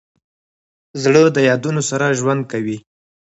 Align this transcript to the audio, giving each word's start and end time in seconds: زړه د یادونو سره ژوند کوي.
زړه 1.01 1.21
د 1.35 1.37
یادونو 1.49 1.81
سره 1.89 2.15
ژوند 2.19 2.41
کوي. 2.51 2.77